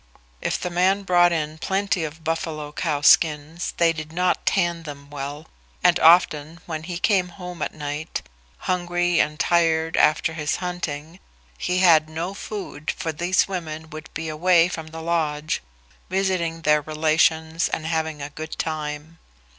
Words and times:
If 0.41 0.59
the 0.59 0.71
man 0.71 1.03
brought 1.03 1.31
in 1.31 1.59
plenty 1.59 2.03
of 2.03 2.23
buffalo 2.23 2.71
cow 2.71 3.01
skins 3.01 3.75
they 3.77 3.93
did 3.93 4.11
not 4.11 4.47
tan 4.47 4.81
them 4.81 5.11
well, 5.11 5.45
and 5.83 5.99
often 5.99 6.59
when 6.65 6.81
he 6.81 6.97
came 6.97 7.29
home 7.29 7.61
at 7.61 7.71
night, 7.75 8.23
hungry 8.65 9.19
and 9.19 9.39
tired 9.39 9.95
after 9.95 10.33
his 10.33 10.55
hunting, 10.55 11.19
he 11.55 11.77
had 11.81 12.09
no 12.09 12.33
food, 12.33 12.89
for 12.89 13.11
these 13.11 13.47
women 13.47 13.91
would 13.91 14.11
be 14.15 14.27
away 14.27 14.67
from 14.67 14.87
the 14.87 15.01
lodge, 15.01 15.61
visiting 16.09 16.61
their 16.63 16.81
relations 16.81 17.69
and 17.69 17.85
having 17.85 18.23
a 18.23 18.31
good 18.31 18.57
time. 18.57 19.19